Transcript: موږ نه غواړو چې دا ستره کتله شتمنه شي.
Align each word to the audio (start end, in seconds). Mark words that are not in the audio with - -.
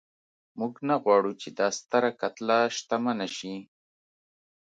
موږ 0.59 0.73
نه 0.87 0.95
غواړو 1.03 1.31
چې 1.41 1.49
دا 1.59 1.67
ستره 1.79 2.09
کتله 2.21 2.57
شتمنه 2.77 3.27
شي. 3.37 3.55